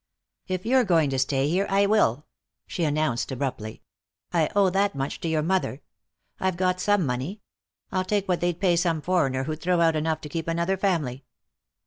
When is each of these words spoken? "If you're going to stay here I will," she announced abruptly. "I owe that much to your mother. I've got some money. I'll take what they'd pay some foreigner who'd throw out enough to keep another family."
"If 0.47 0.65
you're 0.65 0.83
going 0.83 1.11
to 1.11 1.19
stay 1.19 1.47
here 1.47 1.67
I 1.69 1.85
will," 1.85 2.25
she 2.65 2.85
announced 2.85 3.31
abruptly. 3.31 3.83
"I 4.33 4.49
owe 4.55 4.71
that 4.71 4.95
much 4.95 5.19
to 5.21 5.27
your 5.27 5.43
mother. 5.43 5.83
I've 6.39 6.57
got 6.57 6.81
some 6.81 7.05
money. 7.05 7.41
I'll 7.91 8.03
take 8.03 8.27
what 8.27 8.41
they'd 8.41 8.59
pay 8.59 8.75
some 8.75 9.01
foreigner 9.01 9.43
who'd 9.43 9.61
throw 9.61 9.79
out 9.79 9.95
enough 9.95 10.19
to 10.21 10.29
keep 10.29 10.47
another 10.47 10.75
family." 10.75 11.23